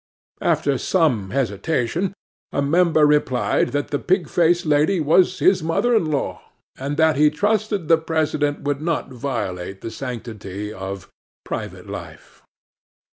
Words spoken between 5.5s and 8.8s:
mother in law, and that he trusted the President